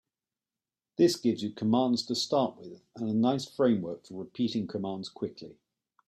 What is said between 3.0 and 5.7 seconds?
a nice framework for repeating commands quickly.